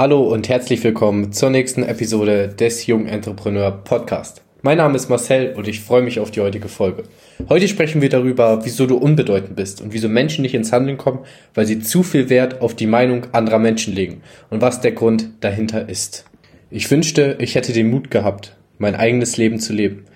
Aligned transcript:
Hallo 0.00 0.22
und 0.22 0.48
herzlich 0.48 0.82
willkommen 0.82 1.30
zur 1.30 1.50
nächsten 1.50 1.82
Episode 1.82 2.48
des 2.48 2.86
Jung 2.86 3.04
Entrepreneur 3.04 3.70
Podcast. 3.70 4.40
Mein 4.62 4.78
Name 4.78 4.96
ist 4.96 5.10
Marcel 5.10 5.52
und 5.54 5.68
ich 5.68 5.80
freue 5.80 6.00
mich 6.00 6.18
auf 6.20 6.30
die 6.30 6.40
heutige 6.40 6.68
Folge. 6.68 7.02
Heute 7.50 7.68
sprechen 7.68 8.00
wir 8.00 8.08
darüber, 8.08 8.64
wieso 8.64 8.86
du 8.86 8.96
unbedeutend 8.96 9.56
bist 9.56 9.82
und 9.82 9.92
wieso 9.92 10.08
Menschen 10.08 10.40
nicht 10.40 10.54
ins 10.54 10.72
Handeln 10.72 10.96
kommen, 10.96 11.18
weil 11.52 11.66
sie 11.66 11.80
zu 11.80 12.02
viel 12.02 12.30
Wert 12.30 12.62
auf 12.62 12.74
die 12.74 12.86
Meinung 12.86 13.26
anderer 13.32 13.58
Menschen 13.58 13.94
legen 13.94 14.22
und 14.48 14.62
was 14.62 14.80
der 14.80 14.92
Grund 14.92 15.32
dahinter 15.40 15.86
ist. 15.90 16.24
Ich 16.70 16.90
wünschte, 16.90 17.36
ich 17.38 17.54
hätte 17.54 17.74
den 17.74 17.90
Mut 17.90 18.10
gehabt, 18.10 18.56
mein 18.78 18.94
eigenes 18.94 19.36
Leben 19.36 19.58
zu 19.58 19.74
leben. 19.74 20.06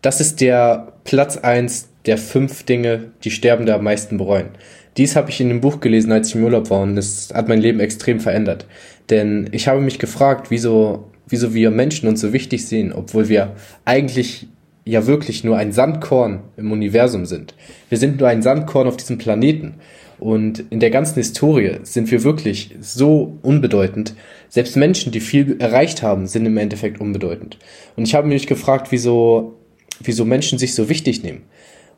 Das 0.00 0.22
ist 0.22 0.40
der 0.40 0.94
Platz 1.04 1.36
eins 1.36 1.90
der 2.06 2.16
fünf 2.16 2.62
Dinge, 2.62 3.12
die 3.24 3.30
Sterbende 3.30 3.74
am 3.74 3.84
meisten 3.84 4.16
bereuen. 4.16 4.48
Dies 4.96 5.16
habe 5.16 5.30
ich 5.30 5.40
in 5.40 5.48
dem 5.48 5.60
Buch 5.60 5.80
gelesen, 5.80 6.12
als 6.12 6.28
ich 6.28 6.34
im 6.36 6.44
Urlaub 6.44 6.70
war 6.70 6.82
und 6.82 6.96
das 6.96 7.32
hat 7.34 7.48
mein 7.48 7.60
Leben 7.60 7.80
extrem 7.80 8.20
verändert. 8.20 8.66
Denn 9.10 9.48
ich 9.52 9.68
habe 9.68 9.80
mich 9.80 9.98
gefragt, 9.98 10.50
wieso, 10.50 11.10
wieso 11.28 11.54
wir 11.54 11.70
Menschen 11.70 12.08
uns 12.08 12.20
so 12.20 12.32
wichtig 12.32 12.66
sehen, 12.66 12.92
obwohl 12.92 13.28
wir 13.28 13.54
eigentlich 13.84 14.46
ja 14.84 15.06
wirklich 15.06 15.44
nur 15.44 15.56
ein 15.56 15.72
Sandkorn 15.72 16.40
im 16.56 16.70
Universum 16.70 17.26
sind. 17.26 17.54
Wir 17.88 17.98
sind 17.98 18.20
nur 18.20 18.28
ein 18.28 18.42
Sandkorn 18.42 18.86
auf 18.86 18.96
diesem 18.96 19.18
Planeten. 19.18 19.74
Und 20.20 20.64
in 20.70 20.80
der 20.80 20.90
ganzen 20.90 21.16
Historie 21.16 21.78
sind 21.82 22.10
wir 22.10 22.22
wirklich 22.22 22.74
so 22.80 23.38
unbedeutend. 23.42 24.14
Selbst 24.48 24.76
Menschen, 24.76 25.10
die 25.10 25.20
viel 25.20 25.56
erreicht 25.58 26.02
haben, 26.02 26.26
sind 26.26 26.46
im 26.46 26.56
Endeffekt 26.56 27.00
unbedeutend. 27.00 27.58
Und 27.96 28.06
ich 28.06 28.14
habe 28.14 28.28
mich 28.28 28.46
gefragt, 28.46 28.88
wieso, 28.90 29.56
wieso 30.00 30.24
Menschen 30.24 30.58
sich 30.58 30.74
so 30.74 30.88
wichtig 30.88 31.22
nehmen. 31.22 31.42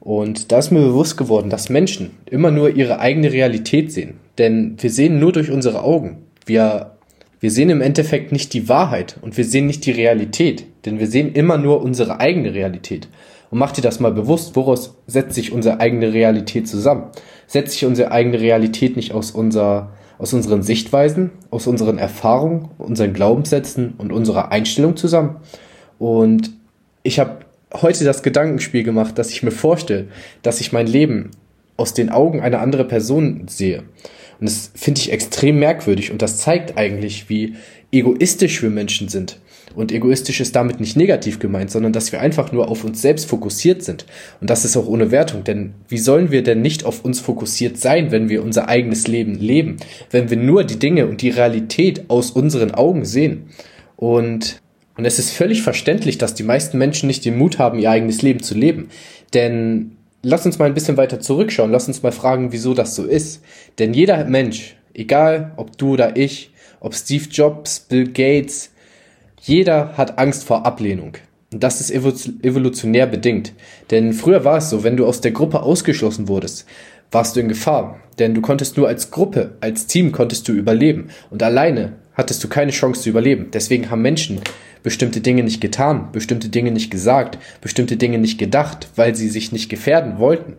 Und 0.07 0.53
da 0.53 0.59
ist 0.61 0.71
mir 0.71 0.83
bewusst 0.83 1.17
geworden, 1.17 1.51
dass 1.51 1.69
Menschen 1.69 2.13
immer 2.31 2.53
nur 2.53 2.71
ihre 2.71 3.01
eigene 3.01 3.33
Realität 3.33 3.91
sehen. 3.91 4.21
Denn 4.39 4.77
wir 4.79 4.91
sehen 4.91 5.19
nur 5.19 5.33
durch 5.33 5.51
unsere 5.51 5.83
Augen. 5.83 6.19
Wir 6.45 6.93
wir 7.41 7.51
sehen 7.51 7.71
im 7.71 7.83
Endeffekt 7.83 8.33
nicht 8.33 8.55
die 8.55 8.69
Wahrheit 8.69 9.17
und 9.21 9.37
wir 9.37 9.45
sehen 9.45 9.67
nicht 9.67 9.85
die 9.85 9.91
Realität, 9.91 10.65
denn 10.87 10.99
wir 10.99 11.07
sehen 11.07 11.33
immer 11.33 11.59
nur 11.59 11.83
unsere 11.83 12.19
eigene 12.19 12.55
Realität. 12.55 13.09
Und 13.51 13.59
mach 13.59 13.73
dir 13.73 13.83
das 13.83 14.01
mal 14.01 14.13
bewusst, 14.13 14.57
woraus 14.57 14.97
setzt 15.07 15.35
sich 15.35 15.53
unsere 15.53 15.81
eigene 15.81 16.13
Realität 16.13 16.67
zusammen? 16.67 17.11
Setzt 17.47 17.73
sich 17.73 17.85
unsere 17.85 18.11
eigene 18.11 18.41
Realität 18.41 18.97
nicht 18.97 19.13
aus, 19.13 19.33
unser, 19.33 19.93
aus 20.19 20.33
unseren 20.33 20.63
Sichtweisen, 20.63 21.31
aus 21.51 21.67
unseren 21.67 21.99
Erfahrungen, 21.99 22.71
unseren 22.79 23.13
Glaubenssätzen 23.13 23.95
und 23.99 24.13
unserer 24.13 24.51
Einstellung 24.51 24.97
zusammen? 24.97 25.37
Und 25.99 26.51
ich 27.03 27.19
habe 27.19 27.46
heute 27.83 28.05
das 28.05 28.23
Gedankenspiel 28.23 28.83
gemacht, 28.83 29.19
dass 29.19 29.31
ich 29.31 29.43
mir 29.43 29.51
vorstelle, 29.51 30.09
dass 30.43 30.61
ich 30.61 30.73
mein 30.73 30.87
Leben 30.87 31.31
aus 31.77 31.95
den 31.95 32.11
Augen 32.11 32.41
einer 32.41 32.61
anderen 32.61 32.89
Person 32.89 33.47
sehe. 33.49 33.85
Und 34.39 34.49
das 34.49 34.71
finde 34.75 35.01
ich 35.01 35.13
extrem 35.13 35.59
merkwürdig 35.59 36.11
und 36.11 36.23
das 36.23 36.39
zeigt 36.39 36.77
eigentlich, 36.77 37.29
wie 37.29 37.55
egoistisch 37.93 38.63
wir 38.63 38.71
Menschen 38.71 39.09
sind. 39.09 39.41
Und 39.75 39.93
egoistisch 39.93 40.41
ist 40.41 40.57
damit 40.57 40.81
nicht 40.81 40.97
negativ 40.97 41.39
gemeint, 41.39 41.71
sondern 41.71 41.93
dass 41.93 42.11
wir 42.11 42.21
einfach 42.21 42.51
nur 42.51 42.69
auf 42.69 42.83
uns 42.83 43.03
selbst 43.03 43.29
fokussiert 43.29 43.83
sind. 43.83 44.07
Und 44.41 44.49
das 44.49 44.65
ist 44.65 44.77
auch 44.77 44.87
ohne 44.87 45.11
Wertung, 45.11 45.45
denn 45.45 45.75
wie 45.89 45.99
sollen 45.99 46.31
wir 46.31 46.43
denn 46.43 46.63
nicht 46.63 46.85
auf 46.85 47.05
uns 47.05 47.21
fokussiert 47.21 47.77
sein, 47.77 48.11
wenn 48.11 48.31
wir 48.31 48.43
unser 48.43 48.69
eigenes 48.69 49.07
Leben 49.07 49.35
leben? 49.35 49.77
Wenn 50.11 50.31
wir 50.31 50.39
nur 50.39 50.65
die 50.65 50.79
Dinge 50.79 51.07
und 51.07 51.21
die 51.21 51.29
Realität 51.29 52.09
aus 52.09 52.31
unseren 52.31 52.71
Augen 52.73 53.05
sehen. 53.05 53.51
Und, 53.97 54.63
und 54.97 55.05
es 55.05 55.19
ist 55.19 55.31
völlig 55.33 55.63
verständlich, 55.63 56.19
dass 56.19 56.35
die 56.35 56.43
meisten 56.43 56.79
Menschen 56.79 57.07
nicht 57.07 57.25
den 57.25 57.37
Mut 57.37 57.59
haben, 57.59 57.79
ihr 57.79 57.91
eigenes 57.91 58.23
Leben 58.23 58.43
zu 58.43 58.55
leben. 58.55 58.89
Denn 59.35 59.97
lass 60.23 60.47
uns 60.47 60.59
mal 60.59 60.65
ein 60.65 60.75
bisschen 60.75 60.97
weiter 60.97 61.21
zurückschauen. 61.21 61.71
Lass 61.71 61.87
uns 61.87 62.03
mal 62.03 62.13
fragen, 62.13 62.53
wieso 62.53 62.73
das 62.73 62.95
so 62.95 63.05
ist. 63.05 63.43
Denn 63.79 63.93
jeder 63.93 64.25
Mensch, 64.25 64.77
egal 64.95 65.53
ob 65.57 65.77
du 65.77 65.93
oder 65.93 66.17
ich, 66.17 66.51
ob 66.81 66.95
Steve 66.95 67.27
Jobs, 67.31 67.81
Bill 67.81 68.09
Gates, 68.09 68.71
jeder 69.43 69.97
hat 69.97 70.19
Angst 70.19 70.45
vor 70.45 70.65
Ablehnung. 70.65 71.13
Und 71.53 71.63
das 71.63 71.81
ist 71.81 71.91
evolutionär 71.91 73.07
bedingt. 73.07 73.53
Denn 73.91 74.15
früher 74.15 74.45
war 74.45 74.59
es 74.59 74.71
so, 74.71 74.83
wenn 74.83 74.97
du 74.97 75.07
aus 75.07 75.21
der 75.21 75.31
Gruppe 75.31 75.63
ausgeschlossen 75.63 76.27
wurdest, 76.27 76.67
warst 77.13 77.37
du 77.37 77.41
in 77.41 77.49
Gefahr. 77.49 78.01
Denn 78.19 78.35
du 78.35 78.41
konntest 78.41 78.79
nur 78.79 78.89
als 78.89 79.11
Gruppe, 79.11 79.57
als 79.61 79.87
Team 79.87 80.11
konntest 80.11 80.49
du 80.49 80.53
überleben. 80.53 81.11
Und 81.31 81.43
alleine 81.43 81.93
hattest 82.15 82.43
du 82.43 82.49
keine 82.49 82.73
Chance 82.73 83.03
zu 83.03 83.11
überleben. 83.11 83.51
Deswegen 83.53 83.91
haben 83.91 84.03
Menschen 84.03 84.41
bestimmte 84.87 85.21
Dinge 85.21 85.43
nicht 85.43 85.61
getan, 85.61 86.11
bestimmte 86.13 86.49
Dinge 86.49 86.71
nicht 86.71 86.93
gesagt, 86.93 87.39
bestimmte 87.61 87.97
Dinge 87.97 88.19
nicht 88.19 88.39
gedacht, 88.39 88.87
weil 88.95 89.17
sie 89.17 89.29
sich 89.29 89.51
nicht 89.51 89.69
gefährden 89.69 90.21
wollten. 90.21 90.53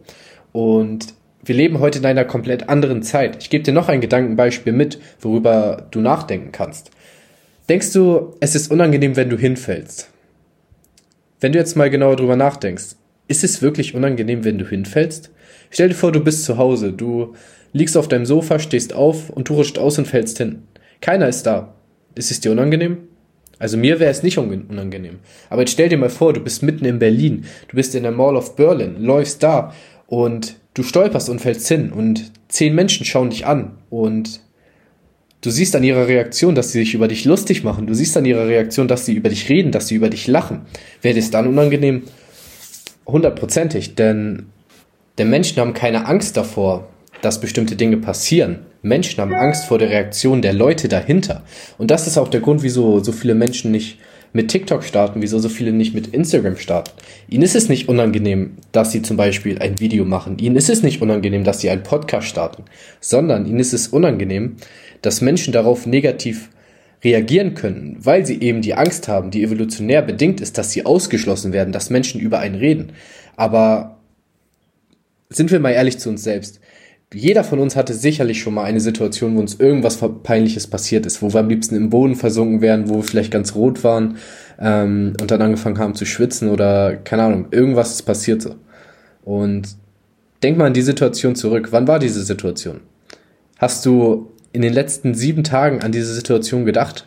Und 0.51 1.13
wir 1.45 1.55
leben 1.55 1.79
heute 1.79 1.99
in 1.99 2.05
einer 2.05 2.25
komplett 2.25 2.67
anderen 2.67 3.03
Zeit. 3.03 3.41
Ich 3.41 3.49
gebe 3.49 3.63
dir 3.63 3.71
noch 3.71 3.87
ein 3.87 4.01
Gedankenbeispiel 4.01 4.73
mit, 4.73 4.99
worüber 5.21 5.87
du 5.91 6.01
nachdenken 6.01 6.51
kannst. 6.51 6.91
Denkst 7.69 7.93
du, 7.93 8.35
es 8.41 8.53
ist 8.53 8.69
unangenehm, 8.69 9.15
wenn 9.15 9.29
du 9.29 9.37
hinfällst? 9.37 10.09
Wenn 11.39 11.53
du 11.53 11.59
jetzt 11.59 11.77
mal 11.77 11.89
genauer 11.89 12.17
drüber 12.17 12.35
nachdenkst, 12.35 12.97
ist 13.29 13.45
es 13.45 13.61
wirklich 13.61 13.95
unangenehm, 13.95 14.43
wenn 14.43 14.57
du 14.57 14.67
hinfällst? 14.67 15.31
Stell 15.69 15.87
dir 15.87 15.95
vor, 15.95 16.11
du 16.11 16.19
bist 16.19 16.43
zu 16.43 16.57
Hause, 16.57 16.91
du 16.91 17.33
liegst 17.71 17.95
auf 17.95 18.09
deinem 18.09 18.25
Sofa, 18.25 18.59
stehst 18.59 18.91
auf 18.91 19.29
und 19.29 19.47
du 19.47 19.53
rutscht 19.53 19.79
aus 19.79 19.97
und 19.97 20.05
fällst 20.05 20.37
hin. 20.37 20.63
Keiner 20.99 21.29
ist 21.29 21.43
da. 21.43 21.75
Ist 22.13 22.29
es 22.29 22.41
dir 22.41 22.51
unangenehm? 22.51 23.07
Also 23.59 23.77
mir 23.77 23.99
wäre 23.99 24.11
es 24.11 24.23
nicht 24.23 24.37
unangenehm. 24.37 25.19
Aber 25.49 25.61
jetzt 25.61 25.71
stell 25.71 25.89
dir 25.89 25.97
mal 25.97 26.09
vor, 26.09 26.33
du 26.33 26.39
bist 26.41 26.63
mitten 26.63 26.85
in 26.85 26.99
Berlin, 26.99 27.45
du 27.67 27.75
bist 27.75 27.95
in 27.95 28.03
der 28.03 28.11
Mall 28.11 28.35
of 28.35 28.55
Berlin, 28.55 28.97
läufst 28.99 29.41
da 29.41 29.73
und 30.05 30.57
du 30.73 30.83
stolperst 30.83 31.29
und 31.29 31.39
fällst 31.39 31.67
hin 31.67 31.91
und 31.91 32.31
zehn 32.49 32.75
Menschen 32.75 33.05
schauen 33.05 33.31
dich 33.31 33.45
an 33.45 33.77
und 33.89 34.41
du 35.41 35.49
siehst 35.49 35.75
an 35.75 35.83
ihrer 35.83 36.07
Reaktion, 36.07 36.55
dass 36.55 36.71
sie 36.71 36.79
sich 36.79 36.93
über 36.93 37.07
dich 37.07 37.25
lustig 37.25 37.63
machen. 37.63 37.87
Du 37.87 37.93
siehst 37.93 38.15
an 38.15 38.25
ihrer 38.25 38.47
Reaktion, 38.47 38.87
dass 38.87 39.05
sie 39.05 39.13
über 39.13 39.29
dich 39.29 39.49
reden, 39.49 39.71
dass 39.71 39.87
sie 39.87 39.95
über 39.95 40.09
dich 40.09 40.27
lachen. 40.27 40.61
Wäre 41.01 41.17
es 41.17 41.31
dann 41.31 41.47
unangenehm? 41.47 42.03
Hundertprozentig, 43.05 43.95
denn, 43.95 44.47
denn 45.17 45.29
Menschen 45.29 45.59
haben 45.59 45.73
keine 45.73 46.05
Angst 46.05 46.37
davor, 46.37 46.89
dass 47.21 47.41
bestimmte 47.41 47.75
Dinge 47.75 47.97
passieren. 47.97 48.59
Menschen 48.87 49.21
haben 49.21 49.33
Angst 49.33 49.65
vor 49.65 49.77
der 49.77 49.89
Reaktion 49.89 50.41
der 50.41 50.53
Leute 50.53 50.87
dahinter. 50.87 51.43
Und 51.77 51.91
das 51.91 52.07
ist 52.07 52.17
auch 52.17 52.27
der 52.27 52.41
Grund, 52.41 52.63
wieso 52.63 52.99
so 52.99 53.11
viele 53.11 53.35
Menschen 53.35 53.71
nicht 53.71 53.99
mit 54.33 54.49
TikTok 54.49 54.83
starten, 54.83 55.21
wieso 55.21 55.39
so 55.39 55.49
viele 55.49 55.71
nicht 55.71 55.93
mit 55.93 56.07
Instagram 56.07 56.57
starten. 56.57 56.91
Ihnen 57.29 57.43
ist 57.43 57.55
es 57.55 57.69
nicht 57.69 57.89
unangenehm, 57.89 58.57
dass 58.71 58.91
sie 58.91 59.01
zum 59.01 59.17
Beispiel 59.17 59.59
ein 59.59 59.79
Video 59.79 60.05
machen. 60.05 60.37
Ihnen 60.37 60.55
ist 60.55 60.69
es 60.69 60.83
nicht 60.83 61.01
unangenehm, 61.01 61.43
dass 61.43 61.61
sie 61.61 61.69
einen 61.69 61.83
Podcast 61.83 62.27
starten, 62.27 62.63
sondern 62.99 63.45
ihnen 63.45 63.59
ist 63.59 63.73
es 63.73 63.87
unangenehm, 63.87 64.57
dass 65.01 65.21
Menschen 65.21 65.53
darauf 65.53 65.85
negativ 65.85 66.49
reagieren 67.03 67.53
können, 67.53 67.97
weil 67.99 68.25
sie 68.25 68.41
eben 68.41 68.61
die 68.61 68.73
Angst 68.73 69.07
haben, 69.07 69.31
die 69.31 69.43
evolutionär 69.43 70.01
bedingt 70.01 70.41
ist, 70.41 70.57
dass 70.57 70.71
sie 70.71 70.85
ausgeschlossen 70.85 71.53
werden, 71.53 71.71
dass 71.71 71.89
Menschen 71.89 72.19
über 72.19 72.39
einen 72.39 72.55
reden. 72.55 72.91
Aber 73.35 73.97
sind 75.29 75.51
wir 75.51 75.59
mal 75.59 75.71
ehrlich 75.71 75.99
zu 75.99 76.09
uns 76.09 76.23
selbst 76.23 76.59
jeder 77.13 77.43
von 77.43 77.59
uns 77.59 77.75
hatte 77.75 77.93
sicherlich 77.93 78.41
schon 78.41 78.53
mal 78.53 78.63
eine 78.63 78.81
Situation, 78.81 79.35
wo 79.35 79.39
uns 79.39 79.55
irgendwas 79.55 79.99
Peinliches 80.23 80.67
passiert 80.67 81.05
ist, 81.05 81.21
wo 81.21 81.33
wir 81.33 81.39
am 81.39 81.49
liebsten 81.49 81.75
im 81.75 81.89
Boden 81.89 82.15
versunken 82.15 82.61
wären, 82.61 82.89
wo 82.89 82.97
wir 82.97 83.03
vielleicht 83.03 83.31
ganz 83.31 83.55
rot 83.55 83.83
waren 83.83 84.17
ähm, 84.59 85.13
und 85.21 85.31
dann 85.31 85.41
angefangen 85.41 85.77
haben 85.77 85.95
zu 85.95 86.05
schwitzen 86.05 86.49
oder 86.49 86.97
keine 86.97 87.23
Ahnung, 87.23 87.47
irgendwas 87.51 87.91
ist 87.91 88.03
passiert. 88.03 88.49
Und 89.23 89.77
denk 90.43 90.57
mal 90.57 90.65
an 90.65 90.73
die 90.73 90.81
Situation 90.81 91.35
zurück. 91.35 91.69
Wann 91.71 91.87
war 91.87 91.99
diese 91.99 92.23
Situation? 92.23 92.81
Hast 93.57 93.85
du 93.85 94.31
in 94.51 94.61
den 94.61 94.73
letzten 94.73 95.13
sieben 95.15 95.43
Tagen 95.43 95.81
an 95.81 95.91
diese 95.91 96.13
Situation 96.13 96.65
gedacht? 96.65 97.06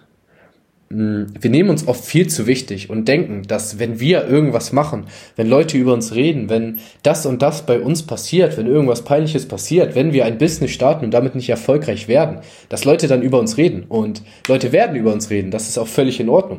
Wir 0.93 1.51
nehmen 1.51 1.71
uns 1.71 1.87
oft 1.87 2.05
viel 2.05 2.27
zu 2.27 2.49
wichtig 2.49 2.91
und 2.91 3.07
denken, 3.07 3.45
dass 3.47 3.79
wenn 3.79 4.01
wir 4.01 4.27
irgendwas 4.27 4.73
machen, 4.73 5.05
wenn 5.37 5.47
Leute 5.47 5.79
über 5.79 5.93
uns 5.93 6.17
reden, 6.17 6.51
wenn 6.51 6.81
das 7.05 7.27
und 7.27 7.43
das 7.43 7.65
bei 7.65 7.79
uns 7.79 8.03
passiert, 8.03 8.57
wenn 8.57 8.67
irgendwas 8.67 9.03
Peinliches 9.03 9.47
passiert, 9.47 9.95
wenn 9.95 10.13
wir 10.13 10.25
ein 10.25 10.39
Business 10.39 10.73
starten 10.73 11.05
und 11.05 11.15
damit 11.15 11.37
nicht 11.37 11.49
erfolgreich 11.49 12.09
werden, 12.09 12.39
dass 12.69 12.85
Leute 12.85 13.07
dann 13.07 13.23
über 13.23 13.39
uns 13.39 13.57
reden 13.57 13.85
und 13.89 14.23
Leute 14.49 14.73
werden 14.73 14.97
über 14.97 15.13
uns 15.13 15.31
reden, 15.31 15.53
das 15.53 15.69
ist 15.69 15.79
auch 15.79 15.87
völlig 15.87 16.19
in 16.19 16.29
Ordnung. 16.29 16.59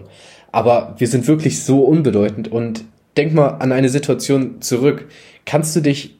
Aber 0.54 0.96
wir 0.98 1.10
sind 1.10 1.28
wirklich 1.28 1.62
so 1.64 1.82
unbedeutend 1.82 2.50
und 2.50 2.86
denk 3.18 3.34
mal 3.34 3.58
an 3.60 3.74
eine 3.74 3.90
Situation 3.90 4.62
zurück. 4.62 5.08
Kannst 5.46 5.76
du 5.76 5.82
dich 5.82 6.16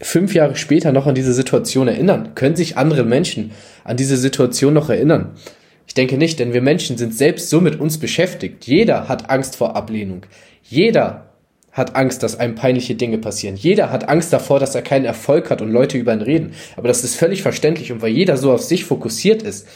fünf 0.00 0.34
Jahre 0.34 0.56
später 0.56 0.90
noch 0.90 1.06
an 1.06 1.14
diese 1.14 1.32
Situation 1.32 1.86
erinnern? 1.86 2.34
Können 2.34 2.56
sich 2.56 2.76
andere 2.76 3.04
Menschen 3.04 3.52
an 3.84 3.96
diese 3.96 4.16
Situation 4.16 4.74
noch 4.74 4.90
erinnern? 4.90 5.36
Ich 5.86 5.94
denke 5.94 6.16
nicht, 6.16 6.38
denn 6.38 6.52
wir 6.52 6.62
Menschen 6.62 6.96
sind 6.96 7.14
selbst 7.14 7.50
so 7.50 7.60
mit 7.60 7.80
uns 7.80 7.98
beschäftigt. 7.98 8.66
Jeder 8.66 9.08
hat 9.08 9.30
Angst 9.30 9.56
vor 9.56 9.76
Ablehnung. 9.76 10.22
Jeder 10.62 11.26
hat 11.72 11.96
Angst, 11.96 12.22
dass 12.22 12.38
einem 12.38 12.54
peinliche 12.54 12.94
Dinge 12.94 13.18
passieren. 13.18 13.56
Jeder 13.56 13.90
hat 13.90 14.08
Angst 14.08 14.32
davor, 14.32 14.60
dass 14.60 14.74
er 14.74 14.82
keinen 14.82 15.06
Erfolg 15.06 15.50
hat 15.50 15.62
und 15.62 15.70
Leute 15.70 15.98
über 15.98 16.12
ihn 16.12 16.20
reden. 16.20 16.52
Aber 16.76 16.88
das 16.88 17.02
ist 17.02 17.16
völlig 17.16 17.42
verständlich 17.42 17.90
und 17.92 18.02
weil 18.02 18.12
jeder 18.12 18.36
so 18.36 18.52
auf 18.52 18.62
sich 18.62 18.84
fokussiert 18.84 19.42
ist, 19.42 19.66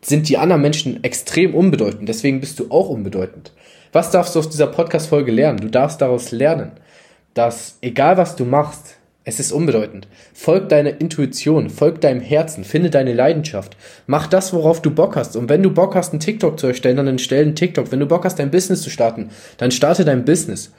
sind 0.00 0.28
die 0.28 0.38
anderen 0.38 0.62
Menschen 0.62 1.02
extrem 1.04 1.54
unbedeutend. 1.54 2.08
Deswegen 2.08 2.40
bist 2.40 2.58
du 2.58 2.70
auch 2.70 2.88
unbedeutend. 2.88 3.52
Was 3.92 4.10
darfst 4.10 4.34
du 4.34 4.38
aus 4.38 4.48
dieser 4.48 4.68
Podcast-Folge 4.68 5.32
lernen? 5.32 5.58
Du 5.58 5.68
darfst 5.68 6.00
daraus 6.00 6.30
lernen, 6.30 6.72
dass 7.34 7.78
egal 7.82 8.16
was 8.16 8.36
du 8.36 8.44
machst, 8.44 8.96
Es 9.24 9.38
ist 9.38 9.52
unbedeutend. 9.52 10.08
Folg 10.34 10.68
deiner 10.68 11.00
Intuition, 11.00 11.70
folg 11.70 12.00
deinem 12.00 12.20
Herzen, 12.20 12.64
finde 12.64 12.90
deine 12.90 13.12
Leidenschaft. 13.12 13.76
Mach 14.08 14.26
das, 14.26 14.52
worauf 14.52 14.82
du 14.82 14.90
Bock 14.90 15.14
hast. 15.14 15.36
Und 15.36 15.48
wenn 15.48 15.62
du 15.62 15.70
Bock 15.70 15.94
hast, 15.94 16.12
einen 16.12 16.20
TikTok 16.20 16.58
zu 16.58 16.66
erstellen, 16.66 16.96
dann 16.96 17.18
stell 17.20 17.42
einen 17.42 17.54
TikTok. 17.54 17.92
Wenn 17.92 18.00
du 18.00 18.06
Bock 18.06 18.24
hast, 18.24 18.40
dein 18.40 18.50
Business 18.50 18.82
zu 18.82 18.90
starten, 18.90 19.30
dann 19.58 19.70
starte 19.70 20.04
dein 20.04 20.24
Business. 20.24 20.72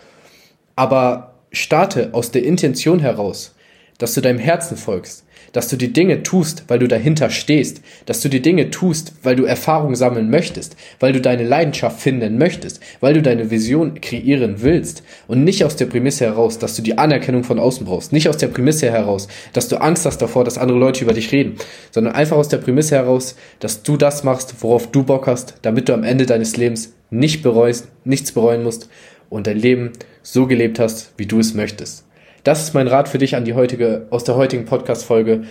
Aber 0.75 1.35
starte 1.53 2.09
aus 2.13 2.31
der 2.31 2.43
Intention 2.43 2.99
heraus, 2.99 3.55
dass 3.97 4.13
du 4.13 4.21
deinem 4.21 4.39
Herzen 4.39 4.77
folgst 4.77 5.23
dass 5.53 5.67
du 5.67 5.77
die 5.77 5.93
Dinge 5.93 6.23
tust, 6.23 6.65
weil 6.67 6.79
du 6.79 6.87
dahinter 6.87 7.29
stehst, 7.29 7.81
dass 8.05 8.21
du 8.21 8.27
die 8.27 8.41
Dinge 8.41 8.71
tust, 8.71 9.13
weil 9.23 9.35
du 9.35 9.45
Erfahrung 9.45 9.95
sammeln 9.95 10.29
möchtest, 10.29 10.75
weil 10.99 11.13
du 11.13 11.21
deine 11.21 11.43
Leidenschaft 11.43 12.01
finden 12.01 12.37
möchtest, 12.37 12.81
weil 12.99 13.13
du 13.13 13.21
deine 13.21 13.51
Vision 13.51 14.01
kreieren 14.01 14.55
willst 14.57 15.03
und 15.27 15.43
nicht 15.43 15.63
aus 15.63 15.75
der 15.75 15.85
Prämisse 15.85 16.25
heraus, 16.25 16.57
dass 16.57 16.75
du 16.75 16.81
die 16.81 16.97
Anerkennung 16.97 17.43
von 17.43 17.59
außen 17.59 17.85
brauchst, 17.85 18.11
nicht 18.11 18.27
aus 18.27 18.37
der 18.37 18.47
Prämisse 18.47 18.91
heraus, 18.91 19.27
dass 19.53 19.69
du 19.69 19.77
Angst 19.77 20.05
hast 20.05 20.17
davor, 20.17 20.43
dass 20.43 20.57
andere 20.57 20.79
Leute 20.79 21.03
über 21.03 21.13
dich 21.13 21.31
reden, 21.31 21.55
sondern 21.91 22.15
einfach 22.15 22.37
aus 22.37 22.49
der 22.49 22.57
Prämisse 22.57 22.95
heraus, 22.95 23.35
dass 23.59 23.83
du 23.83 23.95
das 23.95 24.23
machst, 24.23 24.55
worauf 24.61 24.91
du 24.91 25.03
Bock 25.03 25.27
hast, 25.27 25.55
damit 25.61 25.87
du 25.87 25.93
am 25.93 26.03
Ende 26.03 26.25
deines 26.25 26.57
Lebens 26.57 26.93
nicht 27.11 27.43
bereust, 27.43 27.87
nichts 28.03 28.31
bereuen 28.31 28.63
musst 28.63 28.89
und 29.29 29.45
dein 29.45 29.57
Leben 29.57 29.91
so 30.23 30.47
gelebt 30.47 30.79
hast, 30.79 31.13
wie 31.17 31.27
du 31.27 31.39
es 31.39 31.53
möchtest. 31.53 32.05
Das 32.43 32.61
ist 32.61 32.73
mein 32.73 32.89
Rat 32.89 33.07
für 33.07 33.17
dich 33.17 33.35
an 33.37 33.45
die 33.45 33.53
heutige, 33.53 34.05
aus 34.09 34.25
der 34.25 34.35
heutigen 34.35 34.65
Podcast-Folge. 34.65 35.43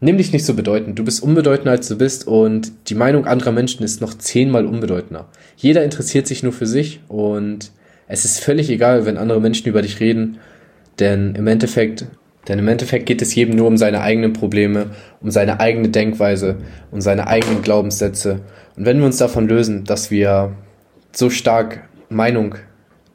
Nimm 0.00 0.16
dich 0.16 0.32
nicht 0.32 0.46
so 0.46 0.54
bedeutend. 0.54 0.98
Du 0.98 1.04
bist 1.04 1.22
unbedeutender 1.22 1.72
als 1.72 1.86
du 1.88 1.98
bist 1.98 2.26
und 2.26 2.72
die 2.88 2.94
Meinung 2.94 3.26
anderer 3.26 3.52
Menschen 3.52 3.84
ist 3.84 4.00
noch 4.00 4.14
zehnmal 4.14 4.64
unbedeutender. 4.64 5.28
Jeder 5.56 5.84
interessiert 5.84 6.26
sich 6.26 6.42
nur 6.42 6.54
für 6.54 6.66
sich 6.66 7.00
und 7.08 7.72
es 8.08 8.24
ist 8.24 8.40
völlig 8.40 8.70
egal, 8.70 9.04
wenn 9.04 9.18
andere 9.18 9.40
Menschen 9.40 9.68
über 9.68 9.82
dich 9.82 10.00
reden, 10.00 10.38
denn 10.98 11.34
im 11.34 11.46
Endeffekt, 11.46 12.06
denn 12.48 12.58
im 12.58 12.68
Endeffekt 12.68 13.04
geht 13.04 13.20
es 13.20 13.34
jedem 13.34 13.56
nur 13.56 13.66
um 13.66 13.76
seine 13.76 14.00
eigenen 14.00 14.32
Probleme, 14.32 14.86
um 15.20 15.30
seine 15.30 15.60
eigene 15.60 15.90
Denkweise, 15.90 16.56
um 16.90 17.02
seine 17.02 17.26
eigenen 17.26 17.60
Glaubenssätze. 17.60 18.40
Und 18.76 18.86
wenn 18.86 18.98
wir 18.98 19.04
uns 19.04 19.18
davon 19.18 19.46
lösen, 19.46 19.84
dass 19.84 20.10
wir 20.10 20.52
so 21.12 21.28
stark 21.28 21.86
Meinung 22.08 22.54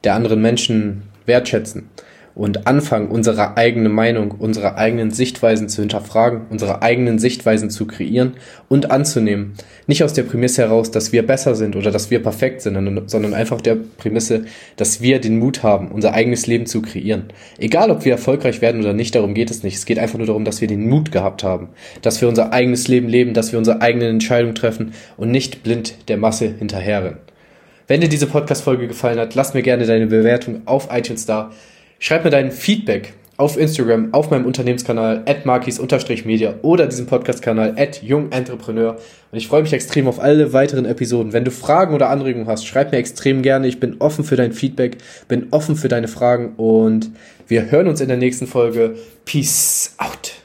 der 0.03 0.13
anderen 0.13 0.43
Menschen 0.43 1.01
wertschätzen, 1.25 1.89
und 2.35 2.67
anfangen, 2.67 3.07
unsere 3.07 3.55
eigene 3.55 3.87
Meinung, 3.87 4.31
unsere 4.31 4.77
eigenen 4.77 5.09
Sichtweisen 5.09 5.69
zu 5.69 5.81
hinterfragen, 5.81 6.41
unsere 6.49 6.81
eigenen 6.81 7.17
Sichtweisen 7.17 7.69
zu 7.69 7.87
kreieren 7.87 8.33
und 8.67 8.91
anzunehmen. 8.91 9.53
Nicht 9.87 10.03
aus 10.03 10.11
der 10.11 10.23
Prämisse 10.23 10.63
heraus, 10.63 10.91
dass 10.91 11.13
wir 11.13 11.25
besser 11.25 11.55
sind 11.55 11.77
oder 11.77 11.91
dass 11.91 12.11
wir 12.11 12.21
perfekt 12.21 12.61
sind, 12.61 12.75
sondern 13.07 13.33
einfach 13.33 13.61
der 13.61 13.77
Prämisse, 13.97 14.45
dass 14.75 15.01
wir 15.01 15.19
den 15.19 15.39
Mut 15.39 15.63
haben, 15.63 15.87
unser 15.91 16.13
eigenes 16.13 16.45
Leben 16.45 16.65
zu 16.65 16.81
kreieren. 16.81 17.25
Egal, 17.57 17.89
ob 17.89 18.03
wir 18.03 18.11
erfolgreich 18.11 18.61
werden 18.61 18.81
oder 18.81 18.93
nicht, 18.93 19.15
darum 19.15 19.33
geht 19.33 19.49
es 19.49 19.63
nicht. 19.63 19.75
Es 19.75 19.85
geht 19.85 19.97
einfach 19.97 20.17
nur 20.17 20.27
darum, 20.27 20.43
dass 20.43 20.59
wir 20.59 20.67
den 20.67 20.89
Mut 20.89 21.13
gehabt 21.13 21.43
haben, 21.43 21.69
dass 22.01 22.19
wir 22.19 22.27
unser 22.27 22.51
eigenes 22.51 22.89
Leben 22.89 23.07
leben, 23.07 23.33
dass 23.33 23.53
wir 23.53 23.59
unsere 23.59 23.81
eigenen 23.81 24.09
Entscheidungen 24.09 24.55
treffen 24.55 24.91
und 25.15 25.31
nicht 25.31 25.63
blind 25.63 26.09
der 26.09 26.17
Masse 26.17 26.53
hinterherrennen. 26.59 27.19
Wenn 27.87 28.01
dir 28.01 28.09
diese 28.09 28.27
Podcast-Folge 28.27 28.87
gefallen 28.87 29.19
hat, 29.19 29.35
lass 29.35 29.53
mir 29.53 29.61
gerne 29.61 29.85
deine 29.85 30.07
Bewertung 30.07 30.63
auf 30.65 30.89
iTunes 30.91 31.25
da. 31.27 31.51
Schreib 31.99 32.23
mir 32.23 32.29
dein 32.29 32.51
Feedback 32.51 33.13
auf 33.37 33.57
Instagram, 33.57 34.13
auf 34.13 34.31
meinem 34.31 34.45
Unternehmenskanal 34.45 35.23
at 35.25 35.45
markis-media 35.45 36.55
oder 36.61 36.87
diesem 36.87 37.05
Podcast-Kanal 37.05 37.75
at 37.77 38.01
jungentrepreneur. 38.01 38.93
Und 39.31 39.37
ich 39.37 39.47
freue 39.47 39.61
mich 39.61 39.73
extrem 39.73 40.07
auf 40.07 40.19
alle 40.19 40.53
weiteren 40.53 40.85
Episoden. 40.85 41.33
Wenn 41.33 41.43
du 41.43 41.51
Fragen 41.51 41.93
oder 41.93 42.09
Anregungen 42.09 42.47
hast, 42.47 42.65
schreib 42.65 42.91
mir 42.91 42.97
extrem 42.97 43.41
gerne. 43.41 43.67
Ich 43.67 43.79
bin 43.79 43.97
offen 43.99 44.23
für 44.23 44.37
dein 44.37 44.53
Feedback, 44.53 44.97
bin 45.27 45.47
offen 45.51 45.75
für 45.75 45.89
deine 45.89 46.07
Fragen 46.07 46.53
und 46.55 47.11
wir 47.47 47.71
hören 47.71 47.87
uns 47.87 47.99
in 47.99 48.07
der 48.07 48.17
nächsten 48.17 48.47
Folge. 48.47 48.95
Peace 49.25 49.95
out. 49.97 50.44